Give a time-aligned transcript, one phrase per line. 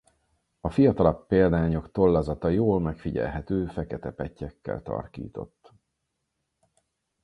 [0.61, 5.73] A fiatalabb példányok tollazata jól megfigyelhető fekete pettyekkel tarkított.